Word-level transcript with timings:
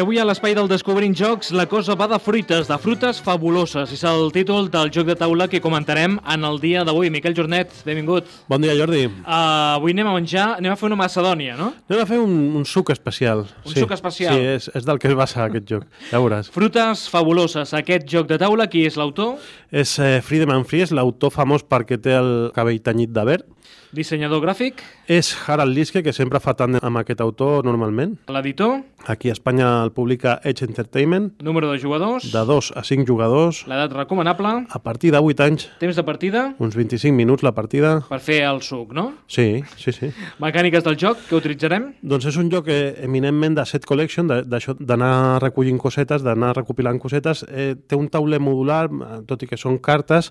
I 0.00 0.02
avui 0.02 0.16
a 0.16 0.22
l'espai 0.24 0.54
del 0.56 0.64
Descobrint 0.64 1.12
Jocs 1.12 1.50
la 1.52 1.66
cosa 1.68 1.92
va 1.92 2.06
de 2.08 2.16
fruites, 2.24 2.70
de 2.70 2.76
frutes 2.80 3.18
fabuloses. 3.20 3.90
És 3.92 4.00
el 4.08 4.30
títol 4.32 4.70
del 4.72 4.88
joc 4.88 5.04
de 5.10 5.16
taula 5.20 5.44
que 5.52 5.60
comentarem 5.60 6.14
en 6.24 6.46
el 6.48 6.56
dia 6.62 6.86
d'avui. 6.88 7.10
Miquel 7.12 7.36
Jornet, 7.36 7.74
benvingut. 7.84 8.30
Bon 8.48 8.64
dia, 8.64 8.72
Jordi. 8.78 9.02
Uh, 9.10 9.74
avui 9.74 9.92
anem 9.92 10.08
a 10.08 10.16
menjar, 10.16 10.46
anem 10.56 10.72
a 10.72 10.78
fer 10.80 10.88
una 10.88 10.96
macedònia, 11.02 11.58
no? 11.60 11.74
Anem 11.90 12.00
a 12.00 12.08
fer 12.08 12.22
un, 12.24 12.32
un 12.62 12.64
suc 12.64 12.94
especial. 12.96 13.44
Un 13.60 13.74
sí, 13.74 13.84
suc 13.84 13.92
especial. 13.98 14.40
Sí, 14.40 14.48
és, 14.54 14.72
és 14.80 14.88
del 14.88 15.04
que 15.04 15.12
es 15.12 15.20
basa 15.20 15.44
aquest 15.50 15.68
joc, 15.68 15.84
ja 16.08 16.16
veuràs. 16.16 16.48
Frutes 16.56 17.04
fabuloses. 17.12 17.76
Aquest 17.76 18.08
joc 18.08 18.32
de 18.32 18.40
taula, 18.40 18.70
qui 18.72 18.88
és 18.88 18.96
l'autor? 18.96 19.36
És 19.68 19.98
eh, 20.00 20.22
Friedemann 20.24 20.64
Fries, 20.64 20.96
l'autor 20.96 21.36
famós 21.36 21.68
perquè 21.68 22.00
té 22.00 22.16
el 22.16 22.48
cabell 22.56 22.80
tenyit 22.88 23.12
de 23.12 23.28
verd. 23.34 23.56
Dissenyador 23.90 24.38
gràfic? 24.44 24.84
És 25.10 25.32
Harald 25.34 25.74
Liske, 25.74 26.04
que 26.06 26.12
sempre 26.14 26.38
fa 26.38 26.54
tant 26.54 26.78
amb 26.78 27.00
aquest 27.00 27.18
autor 27.24 27.66
normalment. 27.66 28.12
L'editor? 28.30 28.84
Aquí 29.10 29.32
a 29.32 29.34
Espanya 29.34 29.89
el 29.90 29.94
publica 29.94 30.40
Edge 30.44 30.64
Entertainment. 30.64 31.42
Número 31.42 31.70
de 31.72 31.78
jugadors? 31.78 32.30
De 32.32 32.38
2 32.38 32.72
a 32.76 32.84
5 32.84 33.04
jugadors. 33.06 33.64
L'edat 33.66 33.92
recomanable? 33.92 34.66
A 34.70 34.78
partir 34.82 35.10
de 35.12 35.18
8 35.18 35.42
anys. 35.42 35.68
Temps 35.80 35.96
de 35.96 36.04
partida? 36.06 36.54
Uns 36.58 36.76
25 36.76 37.14
minuts 37.14 37.42
la 37.42 37.52
partida. 37.52 38.00
Per 38.08 38.20
fer 38.22 38.42
el 38.46 38.62
suc, 38.62 38.94
no? 38.94 39.10
Sí, 39.26 39.62
sí, 39.76 39.92
sí. 39.92 40.12
Mecàniques 40.40 40.84
del 40.86 40.96
joc, 41.00 41.18
que 41.28 41.36
utilitzarem? 41.36 41.90
Doncs 42.02 42.28
és 42.30 42.38
un 42.40 42.50
joc 42.52 42.70
eminentment 42.70 43.58
de 43.58 43.66
set 43.66 43.86
collection, 43.88 44.30
d'anar 44.30 45.40
recollint 45.42 45.80
cosetes, 45.80 46.22
d'anar 46.22 46.54
recopilant 46.56 47.00
cosetes. 47.02 47.44
Eh, 47.50 47.74
té 47.74 47.98
un 47.98 48.08
tauler 48.12 48.40
modular, 48.40 48.86
tot 49.26 49.42
i 49.42 49.50
que 49.50 49.58
són 49.58 49.80
cartes, 49.82 50.30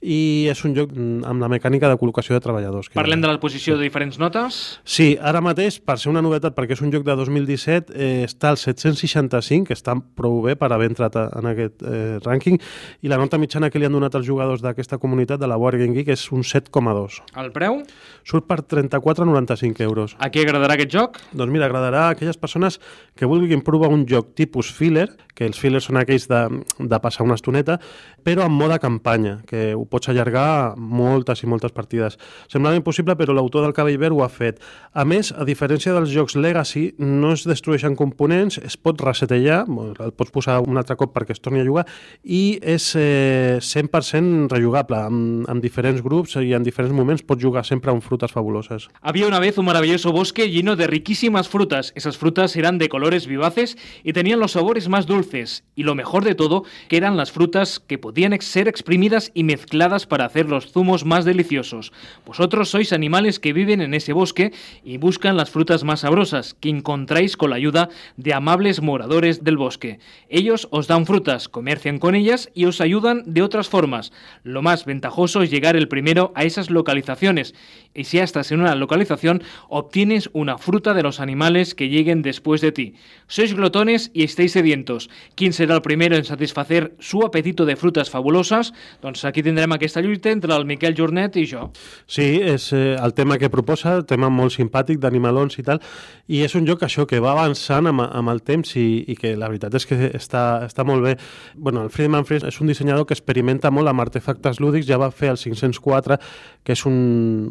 i 0.00 0.46
és 0.50 0.64
un 0.64 0.76
joc 0.76 0.94
mm, 0.94 1.24
amb 1.28 1.42
la 1.42 1.50
mecànica 1.50 1.90
de 1.90 1.98
col·locació 1.98 2.36
de 2.36 2.44
treballadors. 2.44 2.90
Que 2.90 3.00
Parlem 3.00 3.24
de 3.24 3.32
la 3.32 3.40
posició 3.42 3.76
de 3.78 3.88
diferents 3.88 4.20
notes? 4.22 4.60
Sí, 4.84 5.12
ara 5.18 5.42
mateix, 5.44 5.80
per 5.82 5.98
ser 5.98 6.12
una 6.12 6.22
novetat, 6.22 6.54
perquè 6.56 6.76
és 6.78 6.84
un 6.84 6.92
joc 6.94 7.06
de 7.06 7.16
2017, 7.18 7.96
eh, 7.96 8.10
està 8.28 8.52
al 8.52 8.60
765, 9.08 9.68
que 9.68 9.76
està 9.76 9.94
prou 9.96 10.40
bé 10.44 10.56
per 10.60 10.70
haver 10.74 10.90
entrat 10.90 11.16
a, 11.16 11.26
en 11.38 11.48
aquest 11.52 11.84
eh, 11.86 12.18
rànquing, 12.24 12.60
i 13.00 13.12
la 13.12 13.18
nota 13.20 13.38
mitjana 13.40 13.70
que 13.70 13.80
li 13.80 13.88
han 13.88 13.96
donat 13.96 14.18
als 14.18 14.28
jugadors 14.28 14.64
d'aquesta 14.64 14.98
comunitat 15.00 15.40
de 15.40 15.48
la 15.48 15.56
Board 15.60 15.80
Game 15.80 15.96
Geek 15.96 16.12
és 16.12 16.26
un 16.34 16.44
7,2. 16.44 17.20
El 17.40 17.52
preu? 17.54 17.80
Surt 18.26 18.48
per 18.50 18.60
34,95 18.66 19.86
euros. 19.86 20.16
A 20.18 20.30
qui 20.32 20.42
agradarà 20.42 20.76
aquest 20.76 20.92
joc? 20.92 21.20
Doncs 21.32 21.52
mira, 21.52 21.68
agradarà 21.70 22.08
a 22.08 22.14
aquelles 22.16 22.40
persones 22.40 22.80
que 23.16 23.28
vulguin 23.28 23.62
provar 23.64 23.92
un 23.92 24.06
joc 24.08 24.34
tipus 24.34 24.72
filler, 24.74 25.08
que 25.34 25.46
els 25.48 25.60
fillers 25.60 25.86
són 25.88 25.96
aquells 26.00 26.26
de, 26.28 26.40
de 26.78 26.98
passar 27.00 27.24
una 27.24 27.36
estoneta, 27.38 27.78
però 28.26 28.44
en 28.44 28.52
mode 28.56 28.76
campanya, 28.82 29.38
que 29.48 29.70
ho 29.76 29.86
pots 29.88 30.10
allargar 30.10 30.76
moltes 30.76 31.44
i 31.44 31.48
moltes 31.48 31.72
partides. 31.76 32.18
Semblava 32.50 32.76
impossible, 32.76 33.16
però 33.16 33.36
l'autor 33.36 33.64
del 33.64 33.74
Cabell 33.76 33.98
Verd 34.00 34.16
ho 34.16 34.24
ha 34.24 34.30
fet. 34.32 34.60
A 34.92 35.06
més, 35.08 35.32
a 35.32 35.46
diferència 35.48 35.94
dels 35.96 36.10
jocs 36.12 36.36
Legacy, 36.36 36.90
no 36.98 37.32
es 37.36 37.46
destrueixen 37.48 37.96
components, 37.96 38.58
es 38.58 38.76
pot 38.76 38.89
resetellar, 38.98 39.66
el 39.68 40.12
pots 40.12 40.32
posar 40.34 40.58
un 40.66 40.80
altre 40.80 40.96
cop 40.98 41.14
perquè 41.14 41.36
es 41.36 41.42
torni 41.42 41.62
a 41.62 41.66
jugar, 41.66 41.86
i 42.24 42.58
és 42.62 42.90
eh, 42.98 43.58
100% 43.62 44.50
rejugable, 44.50 44.98
amb, 44.98 45.46
amb 45.50 45.62
diferents 45.62 46.02
grups 46.02 46.36
i 46.40 46.54
en 46.56 46.66
diferents 46.66 46.94
moments 46.96 47.22
pots 47.22 47.42
jugar 47.42 47.64
sempre 47.66 47.92
amb 47.92 48.02
frutas 48.02 48.32
fabuloses. 48.32 48.88
Había 49.00 49.28
una 49.28 49.38
vez 49.38 49.58
un 49.58 49.66
maravilloso 49.66 50.12
bosque 50.12 50.50
lleno 50.50 50.76
de 50.76 50.86
riquísimas 50.86 51.48
frutas. 51.48 51.92
Esas 51.94 52.18
frutas 52.18 52.56
eran 52.56 52.78
de 52.78 52.88
colores 52.88 53.26
vivaces 53.26 53.76
y 54.02 54.12
tenían 54.12 54.40
los 54.40 54.52
sabores 54.52 54.88
más 54.88 55.06
dulces. 55.06 55.64
Y 55.74 55.84
lo 55.84 55.94
mejor 55.94 56.24
de 56.24 56.34
todo, 56.34 56.64
que 56.88 56.96
eran 56.96 57.16
las 57.16 57.32
frutas 57.32 57.80
que 57.80 57.98
podían 57.98 58.40
ser 58.40 58.68
exprimidas 58.68 59.30
y 59.34 59.44
mezcladas 59.44 60.06
para 60.06 60.24
hacer 60.24 60.48
los 60.48 60.72
zumos 60.72 61.04
más 61.04 61.24
deliciosos. 61.24 61.92
Vosotros 62.26 62.70
sois 62.70 62.92
animales 62.92 63.40
que 63.40 63.52
viven 63.52 63.80
en 63.80 63.94
ese 63.94 64.12
bosque 64.12 64.52
y 64.84 64.98
buscan 64.98 65.36
las 65.36 65.50
frutas 65.50 65.84
más 65.84 66.00
sabrosas, 66.00 66.54
que 66.54 66.68
encontráis 66.68 67.36
con 67.36 67.50
la 67.50 67.56
ayuda 67.56 67.88
de 68.16 68.34
amables 68.34 68.79
moradores 68.82 69.44
del 69.44 69.56
bosque. 69.56 69.98
Ellos 70.28 70.68
os 70.70 70.86
dan 70.86 71.06
frutas, 71.06 71.48
comercian 71.48 71.98
con 71.98 72.14
ellas 72.14 72.50
y 72.54 72.64
os 72.64 72.80
ayudan 72.80 73.22
de 73.26 73.42
otras 73.42 73.68
formas. 73.68 74.12
Lo 74.42 74.62
más 74.62 74.84
ventajoso 74.84 75.42
es 75.42 75.50
llegar 75.50 75.76
el 75.76 75.88
primero 75.88 76.32
a 76.34 76.44
esas 76.44 76.70
localizaciones. 76.70 77.54
Y 77.94 78.04
si 78.04 78.18
ya 78.18 78.24
estás 78.24 78.52
en 78.52 78.60
una 78.60 78.74
localización, 78.74 79.42
obtienes 79.68 80.30
una 80.32 80.58
fruta 80.58 80.94
de 80.94 81.02
los 81.02 81.20
animales 81.20 81.74
que 81.74 81.88
lleguen 81.88 82.22
después 82.22 82.60
de 82.60 82.72
ti. 82.72 82.94
Sois 83.26 83.54
glotones 83.54 84.10
y 84.14 84.22
estáis 84.22 84.52
sedientos. 84.52 85.10
¿Quién 85.34 85.52
será 85.52 85.74
el 85.74 85.82
primero 85.82 86.16
en 86.16 86.24
satisfacer 86.24 86.94
su 86.98 87.22
apetito 87.22 87.64
de 87.66 87.76
frutas 87.76 88.10
fabulosas? 88.10 88.72
Doncs 89.02 89.24
aquí 89.24 89.42
tindrem 89.42 89.72
aquesta 89.72 90.00
lluita 90.00 90.30
entre 90.30 90.54
el 90.54 90.66
Miquel 90.66 90.94
Jornet 90.96 91.36
i 91.36 91.46
jo. 91.50 91.70
Sí, 92.06 92.38
és 92.42 92.70
eh, 92.72 92.96
el 93.00 93.14
tema 93.14 93.38
que 93.38 93.50
proposa, 93.50 94.00
tema 94.06 94.30
molt 94.30 94.54
simpàtic 94.54 95.00
d'animalons 95.02 95.58
i 95.58 95.66
tal, 95.66 95.82
i 96.30 96.44
és 96.46 96.54
un 96.58 96.66
joc 96.68 96.84
això 96.86 97.06
que 97.10 97.20
va 97.22 97.34
avançant 97.34 97.90
amb, 97.90 98.04
amb 98.06 98.32
el 98.32 98.42
temps 98.46 98.69
i, 98.78 99.04
i 99.10 99.16
que 99.18 99.34
la 99.38 99.48
veritat 99.50 99.74
és 99.78 99.86
que 99.88 99.98
està, 100.16 100.44
està 100.66 100.84
molt 100.86 101.06
bé. 101.06 101.16
Bueno, 101.56 101.84
el 101.86 101.90
Friedman 101.94 102.26
Fries 102.28 102.46
és 102.46 102.60
un 102.62 102.70
dissenyador 102.70 103.06
que 103.08 103.16
experimenta 103.16 103.72
molt 103.74 103.90
amb 103.90 104.04
artefactes 104.04 104.60
lúdics, 104.62 104.88
ja 104.88 105.00
va 105.00 105.10
fer 105.14 105.32
el 105.34 105.40
504, 105.40 106.20
que 106.64 106.76
és 106.76 106.84
un, 106.88 107.50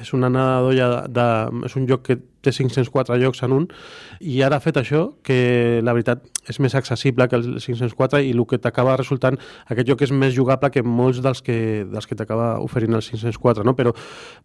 és 0.00 0.12
una 0.16 0.30
nadolla 0.32 0.90
de, 0.94 1.00
de, 1.18 1.28
és 1.68 1.78
un 1.78 1.88
joc 1.90 2.06
que 2.08 2.20
té 2.44 2.52
504 2.54 3.18
jocs 3.22 3.42
en 3.46 3.54
un, 3.56 3.66
i 4.20 4.40
ara 4.46 4.58
ha 4.58 4.64
fet 4.64 4.78
això, 4.80 5.08
que 5.26 5.80
la 5.84 5.94
veritat 5.96 6.24
és 6.48 6.58
més 6.62 6.74
accessible 6.78 7.28
que 7.28 7.36
el 7.38 7.58
504 7.60 8.22
i 8.24 8.32
el 8.32 8.44
que 8.48 8.58
t'acaba 8.62 8.96
resultant, 8.96 9.38
aquest 9.68 9.88
joc 9.90 10.04
és 10.06 10.12
més 10.14 10.34
jugable 10.36 10.70
que 10.72 10.82
molts 10.82 11.20
dels 11.24 11.42
que, 11.44 11.84
dels 11.90 12.08
que 12.08 12.16
t'acaba 12.18 12.56
oferint 12.64 12.96
el 12.96 13.04
504, 13.04 13.66
no? 13.66 13.74
però 13.78 13.92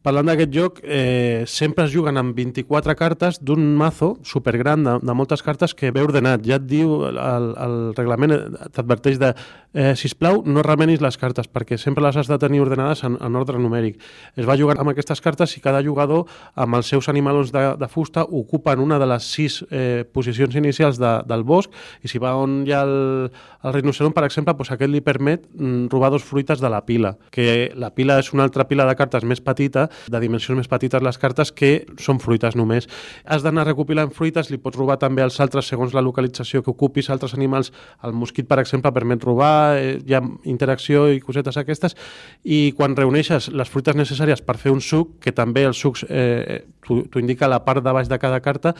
parlant 0.03 0.29
d'aquest 0.31 0.53
joc, 0.53 0.81
eh, 0.83 1.43
sempre 1.47 1.87
es 1.87 1.93
juguen 1.93 2.19
amb 2.19 2.35
24 2.37 2.95
cartes 2.99 3.39
d'un 3.41 3.63
mazo 3.77 4.17
supergran 4.27 4.83
de, 4.83 4.97
de 5.03 5.17
moltes 5.17 5.43
cartes 5.45 5.73
que 5.77 5.91
ve 5.95 6.03
ordenat, 6.03 6.43
ja 6.45 6.59
et 6.59 6.67
diu 6.67 7.03
el, 7.09 7.19
el 7.53 7.77
reglament, 7.97 8.35
eh, 8.35 8.69
t'adverteix 8.73 9.21
de 9.21 9.33
eh, 9.73 9.93
sisplau, 9.99 10.43
no 10.45 10.63
remenis 10.65 11.01
les 11.01 11.17
cartes 11.17 11.49
perquè 11.49 11.77
sempre 11.81 12.03
les 12.05 12.17
has 12.17 12.29
de 12.29 12.37
tenir 12.41 12.61
ordenades 12.63 13.03
en, 13.07 13.17
en 13.21 13.39
ordre 13.39 13.59
numèric. 13.59 13.99
Es 14.37 14.47
va 14.49 14.57
jugant 14.59 14.79
amb 14.81 14.93
aquestes 14.93 15.21
cartes 15.23 15.55
i 15.57 15.63
cada 15.63 15.81
jugador 15.85 16.27
amb 16.55 16.79
els 16.79 16.89
seus 16.89 17.09
animalons 17.11 17.51
de, 17.53 17.65
de 17.79 17.82
fusta 17.87 18.23
ocupen 18.23 18.79
una 18.79 18.99
de 18.99 19.07
les 19.09 19.23
sis 19.23 19.61
eh, 19.69 20.03
posicions 20.05 20.55
inicials 20.55 20.99
de, 21.01 21.13
del 21.27 21.43
bosc 21.43 21.71
i 22.03 22.11
si 22.11 22.21
va 22.21 22.35
on 22.39 22.61
hi 22.67 22.73
ha 22.73 22.83
el, 22.85 23.29
el 23.63 23.73
rinoceron, 23.73 24.13
per 24.13 24.25
exemple, 24.27 24.53
doncs 24.57 24.73
aquest 24.75 24.91
li 24.91 25.01
permet 25.03 25.45
mm, 25.53 25.87
robar 25.91 26.11
dos 26.11 26.23
fruites 26.23 26.61
de 26.61 26.69
la 26.69 26.83
pila, 26.85 27.15
que 27.31 27.71
la 27.79 27.93
pila 27.95 28.19
és 28.21 28.31
una 28.35 28.43
altra 28.47 28.67
pila 28.67 28.85
de 28.89 28.95
cartes 28.99 29.23
més 29.23 29.41
petita, 29.43 29.87
de 30.11 30.21
dimensions 30.23 30.57
més 30.59 30.69
petites 30.71 31.03
les 31.03 31.19
cartes, 31.19 31.51
que 31.51 31.85
són 32.01 32.19
fruites 32.23 32.57
només. 32.59 32.89
Has 33.23 33.45
d'anar 33.45 33.65
recopilant 33.69 34.11
fruites, 34.13 34.51
li 34.51 34.59
pots 34.61 34.79
robar 34.79 34.99
també 35.01 35.23
als 35.23 35.39
altres 35.43 35.69
segons 35.71 35.95
la 35.95 36.03
localització 36.03 36.63
que 36.63 36.73
ocupis, 36.73 37.09
altres 37.09 37.35
animals, 37.37 37.71
el 38.03 38.13
mosquit, 38.13 38.47
per 38.49 38.59
exemple, 38.61 38.91
permet 38.93 39.23
robar, 39.23 39.77
eh, 39.77 39.97
hi 40.03 40.17
ha 40.17 40.23
interacció 40.49 41.07
i 41.11 41.23
cosetes 41.23 41.57
aquestes, 41.57 41.95
i 42.43 42.73
quan 42.77 42.97
reuneixes 42.99 43.49
les 43.53 43.69
fruites 43.69 43.95
necessàries 43.95 44.43
per 44.43 44.57
fer 44.57 44.73
un 44.73 44.81
suc, 44.81 45.19
que 45.23 45.31
també 45.31 45.63
els 45.67 45.79
sucs 45.79 46.05
eh, 46.09 46.63
t'ho 46.87 47.21
indica 47.21 47.49
la 47.51 47.63
part 47.65 47.83
de 47.83 47.93
baix 47.95 48.09
de 48.11 48.19
cada 48.19 48.41
carta, 48.43 48.75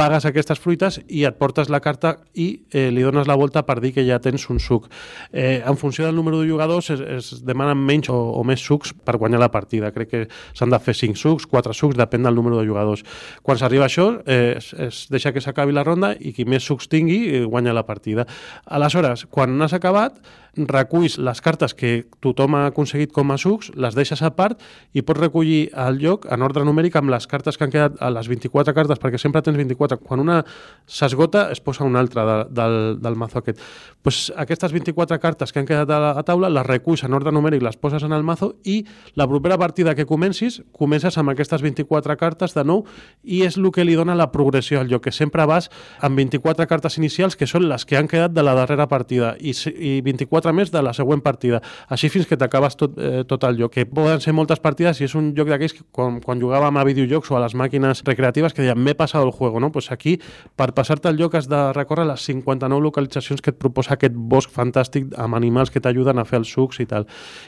pagues 0.00 0.24
aquestes 0.24 0.56
fruites 0.56 0.96
i 1.12 1.26
et 1.28 1.36
portes 1.36 1.68
la 1.68 1.82
carta 1.84 2.14
i 2.32 2.46
eh, 2.72 2.88
li 2.88 3.02
dones 3.04 3.28
la 3.28 3.36
volta 3.36 3.66
per 3.68 3.76
dir 3.84 3.92
que 3.92 4.04
ja 4.06 4.16
tens 4.22 4.46
un 4.48 4.60
suc. 4.62 4.86
Eh, 5.30 5.60
en 5.60 5.76
funció 5.76 6.06
del 6.06 6.16
número 6.16 6.40
de 6.40 6.48
jugadors 6.48 6.88
es, 6.94 7.02
es 7.04 7.28
demanen 7.44 7.76
menys 7.76 8.08
o, 8.08 8.16
o 8.16 8.44
més 8.46 8.64
sucs 8.64 8.94
per 8.94 9.18
guanyar 9.20 9.42
la 9.42 9.50
partida. 9.52 9.92
Crec 9.92 10.10
que 10.10 10.22
s'han 10.56 10.72
de 10.72 10.80
fer 10.80 10.96
5 10.96 11.20
sucs, 11.20 11.48
4 11.50 11.76
sucs, 11.76 11.98
depèn 12.00 12.24
del 12.24 12.38
número 12.38 12.56
de 12.60 12.64
jugadors. 12.68 13.04
Quan 13.44 13.60
s'arriba 13.60 13.90
això, 13.90 14.08
eh, 14.24 14.56
es, 14.56 14.72
es 14.72 15.04
deixa 15.12 15.34
que 15.36 15.44
s'acabi 15.44 15.76
la 15.76 15.84
ronda 15.84 16.14
i 16.16 16.32
qui 16.32 16.48
més 16.48 16.64
sucs 16.64 16.88
tingui 16.88 17.20
eh, 17.28 17.44
guanya 17.44 17.76
la 17.76 17.84
partida. 17.84 18.24
Aleshores, 18.64 19.26
quan 19.28 19.58
n'has 19.58 19.76
acabat, 19.76 20.16
reculls 20.56 21.18
les 21.18 21.40
cartes 21.40 21.74
que 21.74 22.06
tothom 22.20 22.56
ha 22.58 22.66
aconseguit 22.70 23.12
com 23.12 23.30
a 23.30 23.38
sucs, 23.38 23.70
les 23.74 23.94
deixes 23.94 24.22
a 24.22 24.32
part 24.34 24.60
i 24.92 25.02
pots 25.02 25.20
recollir 25.20 25.70
al 25.74 26.00
lloc 26.00 26.26
en 26.30 26.42
ordre 26.42 26.64
numèric 26.64 26.96
amb 26.96 27.10
les 27.12 27.26
cartes 27.26 27.39
que 27.44 27.64
han 27.64 27.72
quedat 27.72 27.96
a 28.00 28.10
les 28.12 28.28
24 28.28 28.74
cartes, 28.76 29.00
perquè 29.00 29.18
sempre 29.18 29.42
tens 29.42 29.56
24. 29.56 30.00
Quan 30.04 30.20
una 30.20 30.40
s'esgota, 30.86 31.48
es 31.50 31.60
posa 31.60 31.84
una 31.84 32.00
altra 32.00 32.26
de, 32.26 32.38
del, 32.54 32.78
del 33.00 33.16
mazo 33.16 33.40
aquest. 33.40 33.60
Pues 34.02 34.32
aquestes 34.36 34.72
24 34.72 35.20
cartes 35.20 35.52
que 35.52 35.60
han 35.60 35.68
quedat 35.68 35.90
a 35.90 36.00
la 36.00 36.10
a 36.20 36.24
taula 36.26 36.50
les 36.52 36.66
reculls 36.66 37.04
en 37.06 37.14
ordre 37.16 37.32
numèric, 37.32 37.62
les 37.64 37.76
poses 37.80 38.04
en 38.04 38.12
el 38.12 38.24
mazo 38.26 38.54
i 38.64 38.80
la 39.18 39.26
propera 39.28 39.58
partida 39.58 39.94
que 39.94 40.06
comencis, 40.06 40.60
comences 40.76 41.16
amb 41.18 41.32
aquestes 41.32 41.62
24 41.62 42.16
cartes 42.20 42.54
de 42.56 42.64
nou 42.66 42.84
i 43.22 43.42
és 43.46 43.56
el 43.58 43.70
que 43.74 43.84
li 43.86 43.96
dona 43.98 44.16
la 44.18 44.30
progressió 44.32 44.80
al 44.80 44.90
lloc, 44.90 45.04
que 45.06 45.14
sempre 45.14 45.46
vas 45.48 45.70
amb 46.04 46.18
24 46.18 46.66
cartes 46.70 46.98
inicials 47.00 47.36
que 47.36 47.48
són 47.50 47.68
les 47.70 47.86
que 47.86 47.98
han 47.98 48.08
quedat 48.10 48.34
de 48.36 48.44
la 48.44 48.54
darrera 48.58 48.88
partida 48.90 49.34
i, 49.40 49.54
i 49.54 50.00
24 50.04 50.52
més 50.56 50.72
de 50.72 50.82
la 50.82 50.94
següent 50.96 51.22
partida. 51.24 51.62
Així 51.88 52.10
fins 52.12 52.28
que 52.28 52.38
t'acabes 52.40 52.76
tot, 52.76 52.98
eh, 52.98 53.24
tot 53.28 53.44
el 53.48 53.58
joc, 53.60 53.74
que 53.74 53.86
poden 53.86 54.20
ser 54.20 54.34
moltes 54.36 54.60
partides 54.60 55.00
i 55.00 55.06
és 55.06 55.14
un 55.18 55.32
joc 55.36 55.50
d'aquells 55.52 55.76
que 55.76 55.86
quan, 55.92 56.20
quan 56.24 56.40
jugàvem 56.42 56.76
a 56.76 56.86
videojocs 56.88 57.29
o 57.30 57.38
a 57.38 57.42
les 57.42 57.56
màquines 57.58 58.04
recreatives 58.06 58.54
que 58.54 58.62
deien 58.62 58.78
m'he 58.78 58.94
passat 58.94 59.22
el 59.24 59.34
juego, 59.34 59.60
no? 59.60 59.72
Pues 59.72 59.90
aquí, 59.90 60.18
per 60.56 60.72
passar-te 60.74 61.10
el 61.10 61.18
joc 61.18 61.34
has 61.34 61.50
de 61.50 61.62
recórrer 61.74 62.06
les 62.06 62.20
les 62.20 62.26
59 62.26 62.82
localitzacions 62.82 63.40
que 63.40 63.50
et 63.50 63.58
proposa 63.58 63.94
aquest 63.94 64.14
bosc 64.14 64.50
fantàstic 64.52 65.08
amb 65.18 65.36
animals 65.38 65.70
que 65.70 65.80
t'ajuden 65.80 66.18
a 66.18 66.24
fer 66.28 66.40
els 66.40 66.52
sucs 66.52 66.80
i 66.80 66.86
tal. 66.86 67.06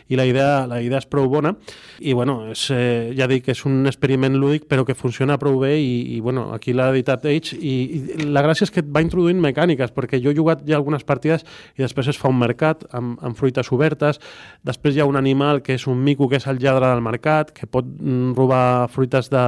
I 0.09 0.17
la 0.17 0.27
idea, 0.27 0.67
la 0.67 0.81
idea 0.83 0.99
és 0.99 1.07
prou 1.07 1.29
bona 1.29 1.55
i 2.01 2.13
bueno, 2.13 2.51
és, 2.53 2.65
eh, 2.71 3.13
ja 3.17 3.29
dic 3.29 3.49
és 3.49 3.65
un 3.69 3.87
experiment 3.87 4.37
lúdic 4.39 4.67
però 4.69 4.87
que 4.87 4.95
funciona 4.95 5.39
prou 5.39 5.61
bé 5.61 5.77
i, 5.79 6.17
i 6.17 6.21
bueno, 6.21 6.51
aquí 6.55 6.73
l'ha 6.73 6.91
editat 6.91 7.27
Age 7.27 7.57
i, 7.59 7.75
i 7.99 8.29
la 8.33 8.43
gràcia 8.43 8.67
és 8.67 8.73
que 8.73 8.83
et 8.83 8.89
va 8.89 9.03
introduint 9.05 9.41
mecàniques 9.41 9.93
perquè 9.93 10.21
jo 10.23 10.33
he 10.33 10.37
jugat 10.37 10.65
ja 10.69 10.77
algunes 10.77 11.05
partides 11.05 11.45
i 11.77 11.85
després 11.85 12.09
es 12.09 12.19
fa 12.19 12.31
un 12.33 12.39
mercat 12.41 12.85
amb, 12.93 13.19
amb 13.23 13.37
fruites 13.37 13.71
obertes, 13.73 14.21
després 14.65 14.97
hi 14.97 15.03
ha 15.03 15.09
un 15.09 15.17
animal 15.17 15.63
que 15.63 15.77
és 15.77 15.87
un 15.87 16.03
mico 16.03 16.29
que 16.29 16.41
és 16.41 16.47
el 16.51 16.61
lladre 16.63 16.89
del 16.89 17.03
mercat 17.05 17.53
que 17.53 17.67
pot 17.67 17.87
mm, 17.87 18.35
robar 18.39 18.89
fruites 18.93 19.31
de... 19.33 19.43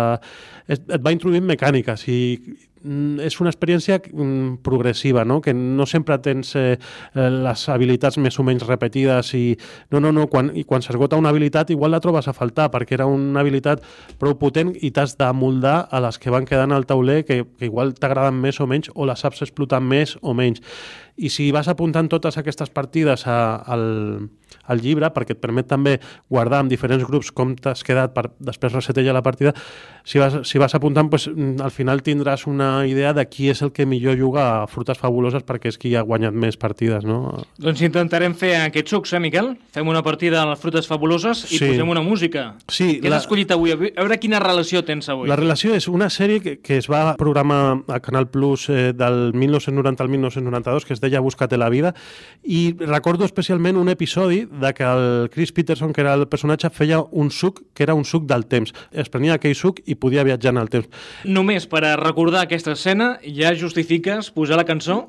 Et, 0.68 0.94
va 1.04 1.12
introduint 1.12 1.44
mecàniques 1.44 2.06
i 2.08 2.20
Mm, 2.84 3.16
és 3.24 3.38
una 3.40 3.48
experiència 3.48 3.96
mm, 3.96 4.58
progressiva, 4.62 5.22
no? 5.24 5.38
que 5.40 5.54
no 5.56 5.86
sempre 5.88 6.18
tens 6.20 6.52
eh, 6.54 6.76
eh, 6.76 7.28
les 7.32 7.62
habilitats 7.72 8.18
més 8.20 8.36
o 8.36 8.44
menys 8.44 8.66
repetides 8.68 9.30
i 9.38 9.54
no, 9.88 10.02
no, 10.04 10.10
no, 10.12 10.26
quan, 10.28 10.50
i 10.52 10.66
quan 10.68 10.84
s'esgota 10.84 11.16
una 11.16 11.32
habilitat 11.32 11.72
igual 11.72 11.96
la 11.96 12.02
trobes 12.04 12.28
a 12.28 12.34
faltar 12.36 12.68
perquè 12.74 12.98
era 12.98 13.06
una 13.08 13.40
habilitat 13.40 13.80
prou 14.20 14.36
potent 14.36 14.74
i 14.76 14.90
t'has 14.92 15.16
de 15.16 15.30
moldar 15.32 15.78
a 15.88 16.02
les 16.04 16.20
que 16.20 16.34
van 16.34 16.44
quedant 16.44 16.76
al 16.76 16.84
tauler 16.84 17.22
que, 17.24 17.40
que 17.56 17.70
igual 17.70 17.94
t'agraden 17.96 18.36
més 18.44 18.60
o 18.60 18.68
menys 18.68 18.92
o 18.92 19.08
les 19.08 19.24
saps 19.24 19.40
explotar 19.48 19.80
més 19.80 20.18
o 20.20 20.36
menys. 20.36 20.60
I 21.16 21.30
si 21.30 21.50
vas 21.54 21.68
apuntant 21.70 22.08
totes 22.10 22.38
aquestes 22.40 22.72
partides 22.74 23.26
a, 23.30 23.56
al, 23.70 23.84
al 24.66 24.80
llibre, 24.82 25.10
perquè 25.14 25.36
et 25.36 25.40
permet 25.42 25.68
també 25.70 25.98
guardar 26.32 26.62
en 26.64 26.70
diferents 26.70 27.04
grups 27.06 27.30
com 27.34 27.54
t'has 27.54 27.84
quedat 27.86 28.14
per 28.14 28.28
després 28.42 28.74
resetellar 28.74 29.14
la 29.14 29.22
partida, 29.22 29.54
si 30.04 30.18
vas, 30.18 30.36
si 30.48 30.58
vas 30.58 30.74
apuntant, 30.74 31.08
pues, 31.12 31.28
al 31.28 31.70
final 31.70 32.02
tindràs 32.04 32.46
una 32.50 32.86
idea 32.88 33.14
de 33.16 33.24
qui 33.28 33.48
és 33.52 33.62
el 33.62 33.72
que 33.72 33.86
millor 33.86 34.18
juga 34.18 34.46
a 34.62 34.66
Frutes 34.70 34.98
Fabuloses 35.00 35.44
perquè 35.46 35.70
és 35.72 35.78
qui 35.80 35.94
ha 35.96 36.04
guanyat 36.04 36.34
més 36.34 36.58
partides, 36.60 37.06
no? 37.08 37.44
Doncs 37.62 37.84
intentarem 37.86 38.34
fer 38.36 38.54
aquests 38.64 38.96
sucs, 38.96 39.14
eh, 39.14 39.22
Miquel? 39.22 39.54
Fem 39.74 39.88
una 39.88 40.02
partida 40.02 40.42
a 40.42 40.48
les 40.50 40.60
Frutes 40.60 40.88
Fabuloses 40.90 41.44
i 41.50 41.58
sí. 41.58 41.70
posem 41.70 41.88
una 41.88 42.02
música. 42.04 42.46
Sí. 42.68 42.98
Què 43.00 43.08
la... 43.08 43.20
has 43.20 43.28
escollit 43.28 43.54
avui? 43.54 43.74
A 43.74 43.78
veure 43.78 44.18
quina 44.20 44.42
relació 44.42 44.84
tens 44.84 45.08
avui. 45.12 45.28
La 45.30 45.38
relació 45.40 45.74
és 45.76 45.88
una 45.88 46.10
sèrie 46.12 46.42
que, 46.44 46.58
que 46.64 46.78
es 46.82 46.90
va 46.90 47.14
programar 47.20 47.62
a 47.88 48.00
Canal 48.04 48.28
Plus 48.28 48.68
eh, 48.68 48.92
del 48.96 49.32
1990 49.32 50.04
al 50.04 50.12
1992, 50.12 50.88
que 50.88 50.96
es 51.04 51.10
deia 51.12 51.22
Búscate 51.24 51.58
la 51.60 51.68
vida, 51.68 51.94
i 52.42 52.74
recordo 52.80 53.24
especialment 53.28 53.78
un 53.80 53.90
episodi 53.92 54.44
de 54.44 54.72
que 54.74 54.84
el 54.84 55.30
Chris 55.30 55.52
Peterson, 55.52 55.92
que 55.92 56.02
era 56.02 56.14
el 56.14 56.26
personatge, 56.28 56.70
feia 56.70 57.00
un 57.12 57.30
suc 57.30 57.62
que 57.74 57.84
era 57.84 57.94
un 57.94 58.04
suc 58.04 58.26
del 58.30 58.46
temps. 58.46 58.74
Es 58.92 59.10
prenia 59.12 59.38
aquell 59.38 59.56
suc 59.58 59.82
i 59.86 59.96
podia 59.96 60.24
viatjar 60.24 60.54
en 60.54 60.62
el 60.62 60.72
temps. 60.72 60.88
Només 61.24 61.68
per 61.70 61.84
a 61.84 61.96
recordar 62.00 62.44
aquesta 62.44 62.74
escena 62.74 63.14
ja 63.24 63.54
justifiques 63.58 64.30
posar 64.34 64.58
la 64.60 64.68
cançó? 64.68 65.04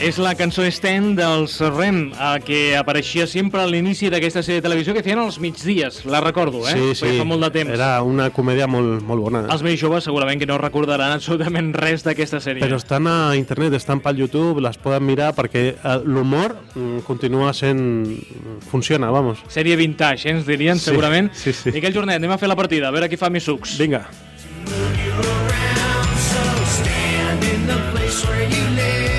És 0.00 0.16
la 0.16 0.32
cançó 0.34 0.64
Stand 0.64 1.18
dels 1.18 1.58
Rem, 1.74 1.98
que 2.46 2.74
apareixia 2.78 3.26
sempre 3.28 3.60
a 3.60 3.66
l'inici 3.68 4.08
d'aquesta 4.12 4.40
sèrie 4.42 4.62
de 4.62 4.64
televisió 4.64 4.94
que 4.96 5.02
feien 5.04 5.20
als 5.20 5.36
migdies, 5.42 6.00
la 6.08 6.22
recordo, 6.24 6.62
eh? 6.68 6.72
Sí, 6.72 6.94
sí. 7.02 7.10
fa 7.18 7.26
molt 7.28 7.44
de 7.44 7.50
temps. 7.58 7.72
Era 7.76 7.90
una 8.06 8.30
comèdia 8.32 8.68
molt, 8.70 9.04
molt 9.06 9.26
bona. 9.26 9.42
Els 9.52 9.64
més 9.66 9.76
joves 9.80 10.08
segurament 10.08 10.40
que 10.40 10.48
no 10.48 10.56
recordaran 10.60 11.12
absolutament 11.18 11.74
res 11.76 12.04
d'aquesta 12.06 12.40
sèrie. 12.40 12.64
Però 12.64 12.80
estan 12.80 13.10
a 13.10 13.36
internet, 13.36 13.76
estan 13.76 14.00
pel 14.00 14.24
YouTube, 14.24 14.64
les 14.64 14.80
poden 14.80 15.04
mirar 15.04 15.34
perquè 15.36 15.66
eh, 15.74 15.98
l'humor 16.06 16.56
mm, 16.72 17.04
continua 17.08 17.52
sent... 17.56 17.84
funciona, 18.70 19.12
vamos. 19.12 19.44
Sèrie 19.52 19.76
vintage, 19.76 20.28
eh, 20.28 20.34
ens 20.34 20.48
dirien, 20.48 20.80
sí, 20.80 20.88
segurament. 20.90 21.28
Sí, 21.36 21.52
sí. 21.52 21.76
Miquel 21.76 21.94
Jornet, 21.96 22.22
anem 22.22 22.32
a 22.32 22.40
fer 22.40 22.48
la 22.48 22.56
partida, 22.56 22.88
a 22.88 22.96
veure 22.96 23.10
qui 23.12 23.20
fa 23.20 23.28
més 23.28 23.44
sucs. 23.44 23.76
Vinga. 23.80 24.06
are 28.24 28.48
going 28.48 28.76
to 28.76 29.09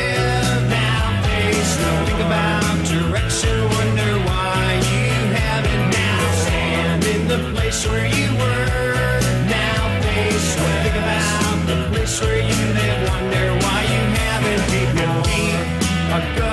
wonder 13.22 13.54
why 13.64 13.82
you 13.84 14.02
haven't 14.18 14.64
beat 14.72 14.92
me. 14.96 16.51